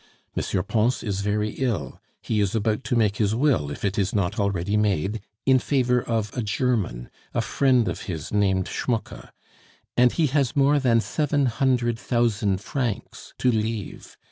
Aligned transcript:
M. 0.35 0.63
Pons 0.63 1.03
is 1.03 1.21
very 1.21 1.51
ill; 1.61 2.01
he 2.23 2.39
is 2.39 2.55
about 2.55 2.83
to 2.85 2.95
make 2.95 3.17
his 3.17 3.35
will, 3.35 3.69
if 3.69 3.85
it 3.85 3.99
is 3.99 4.15
not 4.15 4.39
already 4.39 4.75
made, 4.75 5.21
in 5.45 5.59
favor 5.59 6.01
of 6.01 6.35
a 6.35 6.41
German, 6.41 7.11
a 7.35 7.41
friend 7.43 7.87
of 7.87 8.01
his 8.09 8.31
named 8.31 8.65
Schmucke; 8.67 9.29
and 9.95 10.11
he 10.13 10.25
has 10.25 10.55
more 10.55 10.79
than 10.79 11.01
seven 11.01 11.45
hundred 11.45 11.99
thousand 11.99 12.61
francs 12.61 13.35
to 13.37 13.51
leave. 13.51 14.17